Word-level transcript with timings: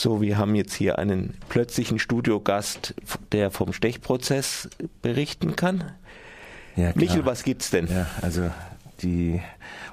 So, 0.00 0.22
wir 0.22 0.38
haben 0.38 0.54
jetzt 0.54 0.72
hier 0.72 0.98
einen 0.98 1.34
plötzlichen 1.50 1.98
Studiogast, 1.98 2.94
der 3.32 3.50
vom 3.50 3.74
Stechprozess 3.74 4.70
berichten 5.02 5.56
kann. 5.56 5.92
Ja, 6.74 6.92
Michel, 6.94 7.26
was 7.26 7.42
gibt's 7.42 7.68
denn? 7.68 7.86
Ja, 7.86 8.06
also 8.22 8.50
die 9.02 9.40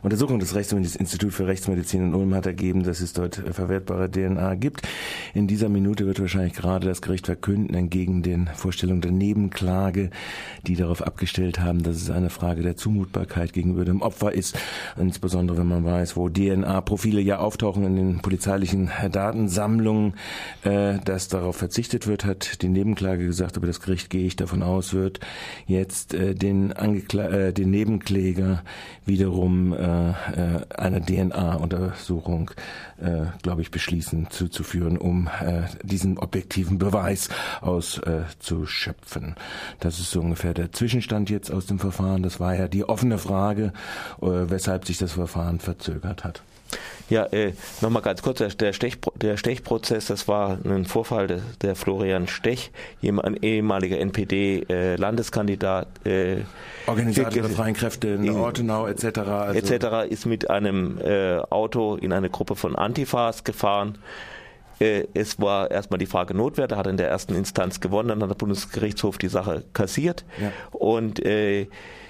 Untersuchung 0.01 0.39
des 0.39 0.54
Instituts 0.96 1.35
für 1.35 1.47
Rechtsmedizin 1.47 2.01
in 2.01 2.15
Ulm 2.15 2.33
hat 2.33 2.46
ergeben, 2.46 2.83
dass 2.83 3.01
es 3.01 3.13
dort 3.13 3.35
verwertbare 3.35 4.10
DNA 4.10 4.55
gibt. 4.55 4.87
In 5.33 5.47
dieser 5.47 5.69
Minute 5.69 6.06
wird 6.06 6.19
wahrscheinlich 6.19 6.53
gerade 6.53 6.87
das 6.87 7.01
Gericht 7.01 7.25
verkünden, 7.25 7.75
entgegen 7.75 8.24
den 8.24 8.47
Vorstellungen 8.47 9.01
der 9.01 9.12
Nebenklage, 9.12 10.10
die 10.65 10.75
darauf 10.75 11.01
abgestellt 11.01 11.60
haben, 11.60 11.83
dass 11.83 11.97
es 11.97 12.10
eine 12.10 12.29
Frage 12.29 12.62
der 12.62 12.78
Zumutbarkeit 12.78 13.53
gegenüber 13.53 13.85
dem 13.85 14.01
Opfer 14.01 14.33
ist. 14.33 14.57
Insbesondere 14.97 15.58
wenn 15.58 15.67
man 15.67 15.85
weiß, 15.85 16.16
wo 16.16 16.30
DNA-Profile 16.30 17.21
ja 17.21 17.39
auftauchen 17.39 17.84
in 17.85 17.95
den 17.95 18.20
polizeilichen 18.20 18.89
Datensammlungen, 19.12 20.13
äh, 20.63 20.99
dass 21.03 21.27
darauf 21.27 21.58
verzichtet 21.58 22.08
wird, 22.08 22.25
hat 22.25 22.61
die 22.61 22.69
Nebenklage 22.69 23.25
gesagt, 23.25 23.58
aber 23.58 23.67
das 23.67 23.81
Gericht 23.81 24.09
gehe 24.09 24.25
ich 24.25 24.35
davon 24.35 24.63
aus, 24.63 24.94
wird 24.94 25.19
jetzt 25.66 26.13
äh, 26.13 26.35
den, 26.35 26.73
Angekla 26.73 27.30
äh, 27.30 27.53
den 27.53 27.71
Nebenkläger 27.71 28.63
wiederum 29.05 29.73
äh, 29.73 30.09
äh 30.09 30.13
eine 30.77 31.01
DNA-Untersuchung, 31.01 32.51
äh, 32.99 33.25
glaube 33.41 33.61
ich, 33.61 33.71
beschließen 33.71 34.29
zuzuführen, 34.29 34.97
um 34.97 35.29
äh, 35.41 35.63
diesen 35.83 36.17
objektiven 36.17 36.77
Beweis 36.77 37.29
auszuschöpfen. 37.61 39.29
Äh, 39.29 39.35
das 39.79 39.99
ist 39.99 40.11
so 40.11 40.21
ungefähr 40.21 40.53
der 40.53 40.71
Zwischenstand 40.71 41.29
jetzt 41.29 41.52
aus 41.52 41.65
dem 41.65 41.79
Verfahren. 41.79 42.23
Das 42.23 42.39
war 42.39 42.55
ja 42.55 42.67
die 42.67 42.83
offene 42.83 43.17
Frage, 43.17 43.73
äh, 44.21 44.25
weshalb 44.25 44.85
sich 44.85 44.97
das 44.97 45.13
Verfahren 45.13 45.59
verzögert 45.59 46.23
hat. 46.23 46.41
Ja, 47.09 47.25
äh, 47.27 47.53
nochmal 47.81 48.02
ganz 48.02 48.21
kurz, 48.21 48.39
der, 48.57 48.73
Stech, 48.73 48.97
der 49.16 49.38
Stechprozess, 49.38 50.07
das 50.07 50.27
war 50.27 50.57
ein 50.66 50.85
Vorfall 50.85 51.27
der, 51.27 51.41
der 51.61 51.75
Florian 51.75 52.27
Stech, 52.27 52.71
ein 53.02 53.38
ehemaliger 53.41 53.97
NPD-Landeskandidat. 54.00 55.88
Äh, 56.05 56.39
äh, 56.39 56.44
Organisator 56.85 57.31
der 57.31 57.50
freien 57.50 57.75
Kräfte 57.75 58.09
in, 58.09 58.25
in 58.25 58.35
Ortenau 58.35 58.88
etc. 58.88 59.19
Also 59.19 59.73
etc. 59.73 60.09
ist 60.11 60.25
mit 60.25 60.50
einem 60.50 61.00
äh, 61.00 61.38
Auto 61.50 61.95
in 61.95 62.11
eine 62.11 62.30
Gruppe 62.30 62.55
von 62.55 62.75
Antifas 62.75 63.44
gefahren. 63.45 63.97
Äh, 64.80 65.03
es 65.14 65.39
war 65.39 65.72
erstmal 65.72 65.97
die 65.97 66.06
Frage 66.06 66.33
Notwehr, 66.33 66.67
da 66.67 66.78
hat 66.78 66.88
er 66.88 66.92
in 66.92 66.97
der 66.97 67.09
ersten 67.09 67.36
Instanz 67.36 67.80
gewonnen, 67.80 68.09
dann 68.09 68.22
hat 68.22 68.30
der 68.30 68.36
Bundesgerichtshof 68.36 69.17
die 69.17 69.30
Sache 69.30 69.64
kassiert 69.73 70.25
ja. 70.39 70.52
und 70.72 71.23
äh, 71.25 71.67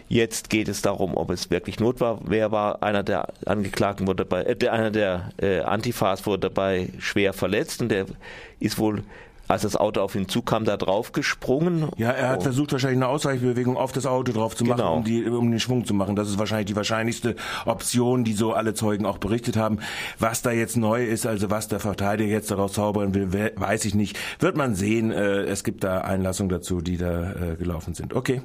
Jetzt 0.09 0.49
geht 0.49 0.69
es 0.69 0.81
darum, 0.81 1.17
ob 1.17 1.31
es 1.31 1.49
wirklich 1.49 1.79
Notwehr 1.81 2.51
war. 2.51 2.81
Einer 2.81 3.03
der 3.03 3.27
Angeklagten 3.45 4.07
wurde 4.07 4.25
dabei, 4.25 4.43
äh, 4.43 4.69
einer 4.69 4.89
der 4.89 5.31
äh, 5.41 5.59
Antifas 5.59 6.25
wurde 6.25 6.49
dabei 6.49 6.89
schwer 6.99 7.33
verletzt 7.33 7.81
und 7.81 7.89
der 7.89 8.05
ist 8.59 8.79
wohl 8.79 9.03
als 9.47 9.61
das 9.61 9.75
Auto 9.75 10.01
auf 10.01 10.15
ihn 10.15 10.27
zukam, 10.27 10.65
da 10.65 10.77
drauf 10.77 11.11
gesprungen. 11.11 11.89
Ja, 11.97 12.11
er 12.11 12.29
hat 12.29 12.39
oh. 12.39 12.43
versucht 12.43 12.71
wahrscheinlich 12.71 12.97
eine 12.97 13.07
Ausweichbewegung 13.07 13.77
auf 13.77 13.91
das 13.91 14.05
Auto 14.05 14.31
drauf 14.31 14.55
zu 14.55 14.65
machen, 14.65 14.77
genau. 14.77 14.95
um, 14.97 15.03
die, 15.03 15.25
um 15.25 15.49
den 15.49 15.59
Schwung 15.59 15.85
zu 15.85 15.93
machen. 15.93 16.15
Das 16.15 16.29
ist 16.29 16.37
wahrscheinlich 16.37 16.67
die 16.67 16.75
wahrscheinlichste 16.75 17.35
Option, 17.65 18.23
die 18.23 18.33
so 18.33 18.53
alle 18.53 18.73
Zeugen 18.73 19.05
auch 19.05 19.17
berichtet 19.17 19.57
haben. 19.57 19.79
Was 20.19 20.41
da 20.41 20.51
jetzt 20.51 20.77
neu 20.77 21.05
ist, 21.05 21.25
also 21.25 21.49
was 21.49 21.67
der 21.67 21.79
Verteidiger 21.79 22.31
jetzt 22.31 22.51
daraus 22.51 22.73
zaubern 22.73 23.13
will, 23.13 23.51
weiß 23.55 23.85
ich 23.85 23.95
nicht. 23.95 24.17
Wird 24.39 24.57
man 24.57 24.75
sehen. 24.75 25.11
Äh, 25.11 25.43
es 25.43 25.63
gibt 25.63 25.83
da 25.83 26.01
Einlassungen 26.01 26.49
dazu, 26.49 26.81
die 26.81 26.97
da 26.97 27.31
äh, 27.33 27.55
gelaufen 27.55 27.93
sind. 27.93 28.13
Okay. 28.13 28.41